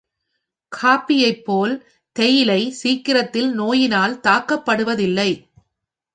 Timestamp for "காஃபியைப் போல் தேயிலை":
0.71-2.71